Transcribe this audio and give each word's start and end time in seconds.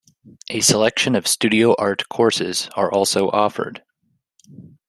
A 0.49 0.61
selection 0.61 1.15
of 1.15 1.27
Studio 1.27 1.75
Art 1.77 2.09
courses 2.09 2.71
are 2.75 2.91
also 2.91 3.29
offered. 3.29 3.83